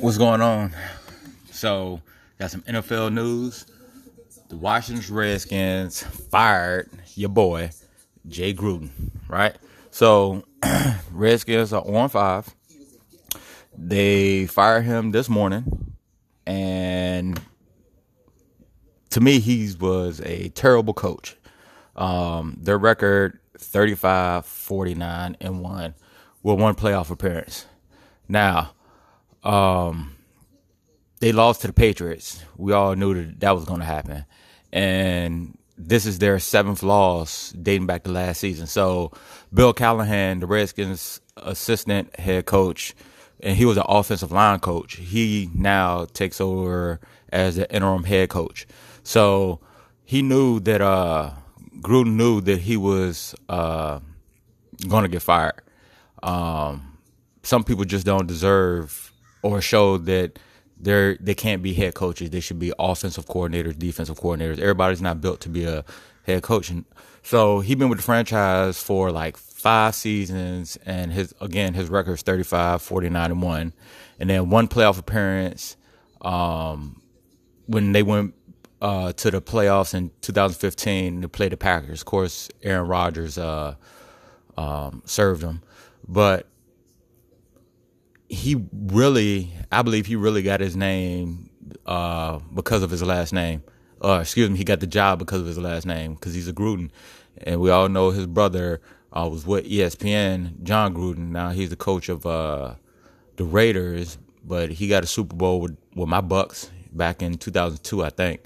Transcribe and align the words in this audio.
What's 0.00 0.18
going 0.18 0.42
on? 0.42 0.72
So, 1.50 2.02
got 2.38 2.50
some 2.50 2.60
NFL 2.62 3.14
news. 3.14 3.64
The 4.48 4.56
Washington 4.56 5.14
Redskins 5.14 6.02
fired 6.02 6.90
your 7.14 7.30
boy, 7.30 7.70
Jay 8.28 8.52
Gruden, 8.52 8.90
right? 9.26 9.56
So, 9.90 10.44
Redskins 11.10 11.72
are 11.72 11.82
on 11.82 12.10
five. 12.10 12.54
They 13.74 14.46
fired 14.46 14.84
him 14.84 15.12
this 15.12 15.30
morning, 15.30 15.94
and 16.46 17.40
to 19.10 19.20
me, 19.22 19.40
he 19.40 19.72
was 19.80 20.20
a 20.20 20.50
terrible 20.50 20.92
coach. 20.92 21.36
Um, 21.96 22.58
their 22.60 22.76
record 22.76 23.38
35, 23.56 24.44
49, 24.44 25.36
and 25.40 25.60
1 25.62 25.94
with 26.42 26.60
one 26.60 26.74
playoff 26.74 27.10
appearance. 27.10 27.64
Now, 28.28 28.72
um, 29.42 30.16
they 31.20 31.32
lost 31.32 31.62
to 31.62 31.66
the 31.68 31.72
Patriots. 31.72 32.42
We 32.56 32.72
all 32.72 32.94
knew 32.94 33.14
that 33.14 33.40
that 33.40 33.54
was 33.54 33.64
going 33.64 33.80
to 33.80 33.86
happen. 33.86 34.24
And 34.72 35.56
this 35.78 36.06
is 36.06 36.18
their 36.18 36.38
seventh 36.38 36.82
loss 36.82 37.52
dating 37.52 37.86
back 37.86 38.04
to 38.04 38.10
last 38.10 38.40
season. 38.40 38.66
So, 38.66 39.12
Bill 39.52 39.72
Callahan, 39.72 40.40
the 40.40 40.46
Redskins 40.46 41.20
assistant 41.36 42.18
head 42.18 42.46
coach, 42.46 42.94
and 43.40 43.56
he 43.56 43.64
was 43.64 43.76
an 43.76 43.84
offensive 43.88 44.32
line 44.32 44.60
coach. 44.60 44.96
He 44.96 45.50
now 45.54 46.06
takes 46.06 46.40
over 46.40 47.00
as 47.30 47.56
the 47.56 47.72
interim 47.74 48.04
head 48.04 48.28
coach. 48.30 48.66
So, 49.02 49.60
he 50.04 50.22
knew 50.22 50.60
that 50.60 50.80
uh, 50.80 51.32
Gruden 51.80 52.14
knew 52.14 52.40
that 52.42 52.60
he 52.60 52.76
was 52.76 53.34
uh, 53.48 54.00
going 54.88 55.02
to 55.02 55.08
get 55.08 55.22
fired. 55.22 55.60
Um, 56.22 56.98
some 57.42 57.64
people 57.64 57.84
just 57.84 58.06
don't 58.06 58.26
deserve 58.26 59.12
or 59.46 59.60
show 59.60 59.98
that 59.98 60.38
they're 60.78 61.16
they 61.16 61.34
can't 61.34 61.62
be 61.62 61.72
head 61.72 61.94
coaches. 61.94 62.30
They 62.30 62.40
should 62.40 62.58
be 62.58 62.72
offensive 62.78 63.26
coordinators, 63.26 63.78
defensive 63.78 64.18
coordinators. 64.18 64.58
Everybody's 64.58 65.02
not 65.02 65.20
built 65.20 65.40
to 65.42 65.48
be 65.48 65.64
a 65.64 65.84
head 66.24 66.42
coach. 66.42 66.70
And 66.70 66.84
so 67.22 67.60
he's 67.60 67.76
been 67.76 67.88
with 67.88 67.98
the 67.98 68.04
franchise 68.04 68.80
for 68.80 69.10
like 69.10 69.36
five 69.36 69.94
seasons, 69.94 70.76
and 70.84 71.12
his 71.12 71.34
again 71.40 71.74
his 71.74 71.88
record 71.88 72.14
is 72.14 72.22
35, 72.22 72.82
49, 72.82 73.30
and 73.30 73.42
one, 73.42 73.72
and 74.20 74.28
then 74.30 74.50
one 74.50 74.68
playoff 74.68 74.98
appearance 74.98 75.76
um, 76.20 77.00
when 77.66 77.92
they 77.92 78.02
went 78.02 78.34
uh, 78.82 79.12
to 79.14 79.30
the 79.30 79.40
playoffs 79.40 79.94
in 79.94 80.10
2015 80.20 81.22
to 81.22 81.28
play 81.28 81.48
the 81.48 81.56
Packers. 81.56 82.02
Of 82.02 82.06
course, 82.06 82.48
Aaron 82.62 82.86
Rodgers 82.86 83.38
uh, 83.38 83.74
um, 84.56 85.02
served 85.06 85.42
them, 85.42 85.62
but 86.06 86.46
he 88.28 88.62
really, 88.72 89.52
I 89.70 89.82
believe, 89.82 90.06
he 90.06 90.16
really 90.16 90.42
got 90.42 90.60
his 90.60 90.76
name 90.76 91.50
uh, 91.84 92.38
because 92.54 92.82
of 92.82 92.90
his 92.90 93.02
last 93.02 93.32
name. 93.32 93.62
Uh, 94.02 94.18
excuse 94.20 94.50
me, 94.50 94.58
he 94.58 94.64
got 94.64 94.80
the 94.80 94.86
job 94.86 95.18
because 95.18 95.40
of 95.40 95.46
his 95.46 95.58
last 95.58 95.86
name 95.86 96.14
because 96.14 96.34
he's 96.34 96.48
a 96.48 96.52
Gruden, 96.52 96.90
and 97.42 97.60
we 97.60 97.70
all 97.70 97.88
know 97.88 98.10
his 98.10 98.26
brother 98.26 98.80
uh, 99.12 99.28
was 99.30 99.46
with 99.46 99.64
ESPN, 99.64 100.62
Jon 100.62 100.94
Gruden. 100.94 101.30
Now 101.30 101.50
he's 101.50 101.70
the 101.70 101.76
coach 101.76 102.08
of 102.08 102.26
uh, 102.26 102.74
the 103.36 103.44
Raiders, 103.44 104.18
but 104.44 104.70
he 104.70 104.88
got 104.88 105.04
a 105.04 105.06
Super 105.06 105.34
Bowl 105.34 105.60
with, 105.60 105.76
with 105.94 106.08
my 106.08 106.20
Bucs 106.20 106.70
back 106.92 107.22
in 107.22 107.38
2002, 107.38 108.04
I 108.04 108.10
think. 108.10 108.42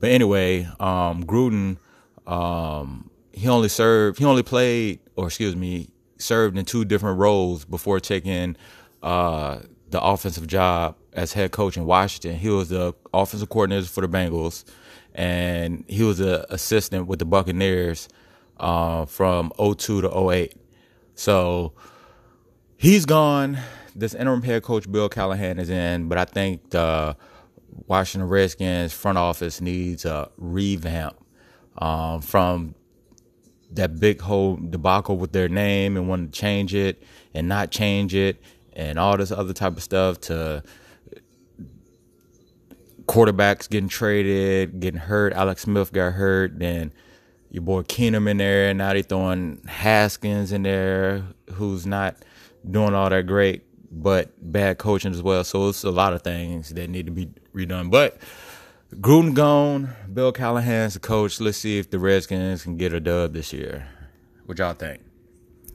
But 0.00 0.10
anyway, 0.10 0.64
um, 0.80 1.24
Gruden, 1.24 1.78
um, 2.26 3.10
he 3.32 3.48
only 3.48 3.68
served, 3.68 4.18
he 4.18 4.24
only 4.24 4.42
played, 4.42 5.00
or 5.16 5.26
excuse 5.26 5.54
me, 5.54 5.88
served 6.18 6.56
in 6.56 6.64
two 6.64 6.84
different 6.84 7.18
roles 7.18 7.64
before 7.64 8.00
taking 8.00 8.56
uh, 9.04 9.60
the 9.90 10.02
offensive 10.02 10.46
job 10.46 10.96
as 11.12 11.34
head 11.34 11.52
coach 11.52 11.76
in 11.76 11.84
Washington. 11.84 12.36
He 12.36 12.48
was 12.48 12.70
the 12.70 12.94
offensive 13.12 13.48
coordinator 13.50 13.86
for 13.86 14.00
the 14.00 14.08
Bengals, 14.08 14.64
and 15.14 15.84
he 15.86 16.02
was 16.02 16.18
an 16.18 16.44
assistant 16.48 17.06
with 17.06 17.20
the 17.20 17.26
Buccaneers 17.26 18.08
uh, 18.58 19.04
from 19.04 19.52
02 19.58 20.00
to 20.00 20.30
08. 20.30 20.56
So 21.14 21.74
he's 22.76 23.04
gone. 23.04 23.58
This 23.94 24.14
interim 24.14 24.42
head 24.42 24.62
coach 24.64 24.90
Bill 24.90 25.08
Callahan 25.08 25.60
is 25.60 25.68
in, 25.68 26.08
but 26.08 26.18
I 26.18 26.24
think 26.24 26.70
the 26.70 27.16
Washington 27.86 28.28
Redskins 28.28 28.92
front 28.92 29.18
office 29.18 29.60
needs 29.60 30.04
a 30.04 30.30
revamp 30.38 31.16
um, 31.78 32.22
from 32.22 32.74
that 33.70 34.00
big 34.00 34.20
whole 34.20 34.56
debacle 34.56 35.18
with 35.18 35.32
their 35.32 35.48
name 35.48 35.96
and 35.96 36.08
wanting 36.08 36.30
to 36.30 36.32
change 36.32 36.74
it 36.74 37.02
and 37.34 37.48
not 37.48 37.70
change 37.70 38.14
it 38.14 38.40
and 38.74 38.98
all 38.98 39.16
this 39.16 39.30
other 39.30 39.52
type 39.52 39.76
of 39.76 39.82
stuff 39.82 40.20
to 40.22 40.62
quarterbacks 43.06 43.68
getting 43.68 43.88
traded, 43.88 44.80
getting 44.80 45.00
hurt. 45.00 45.32
Alex 45.32 45.62
Smith 45.62 45.92
got 45.92 46.12
hurt. 46.12 46.58
Then 46.58 46.92
your 47.50 47.62
boy 47.62 47.82
Keenum 47.82 48.28
in 48.28 48.38
there. 48.38 48.72
Now 48.74 48.92
they 48.92 49.02
throwing 49.02 49.62
Haskins 49.66 50.52
in 50.52 50.62
there, 50.62 51.24
who's 51.52 51.86
not 51.86 52.16
doing 52.68 52.94
all 52.94 53.10
that 53.10 53.26
great 53.26 53.64
but 53.90 54.30
bad 54.40 54.78
coaching 54.78 55.12
as 55.12 55.22
well. 55.22 55.44
So 55.44 55.68
it's 55.68 55.84
a 55.84 55.90
lot 55.90 56.12
of 56.12 56.22
things 56.22 56.70
that 56.70 56.90
need 56.90 57.06
to 57.06 57.12
be 57.12 57.28
redone. 57.54 57.90
But 57.90 58.18
Gruden 58.94 59.34
gone, 59.34 59.90
Bill 60.12 60.32
Callahan's 60.32 60.94
the 60.94 61.00
coach. 61.00 61.40
Let's 61.40 61.58
see 61.58 61.78
if 61.78 61.90
the 61.90 61.98
Redskins 61.98 62.64
can 62.64 62.76
get 62.76 62.92
a 62.92 63.00
dub 63.00 63.32
this 63.32 63.52
year. 63.52 63.86
What 64.46 64.58
y'all 64.58 64.74
think? 64.74 65.02